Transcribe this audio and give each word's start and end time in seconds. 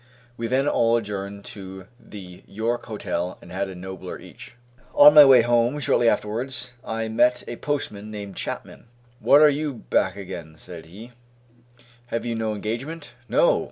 We 0.35 0.47
then 0.47 0.67
all 0.67 0.97
adjourned 0.97 1.45
to 1.53 1.85
the 1.99 2.41
York 2.47 2.87
Hotel 2.87 3.37
and 3.39 3.51
had 3.51 3.69
a 3.69 3.75
nobbler 3.75 4.17
each. 4.17 4.55
On 4.95 5.13
my 5.13 5.23
way 5.25 5.43
home 5.43 5.79
shortly 5.79 6.09
afterwards 6.09 6.73
I 6.83 7.07
met 7.07 7.43
a 7.47 7.57
postman 7.57 8.09
named 8.09 8.35
Chapman. 8.35 8.85
"What, 9.19 9.41
are 9.43 9.47
you 9.49 9.75
back 9.75 10.15
again?" 10.15 10.55
said 10.57 10.87
he, 10.87 11.11
"Have 12.07 12.25
you 12.25 12.33
no 12.33 12.55
engagement?" 12.55 13.13
"No!" 13.29 13.59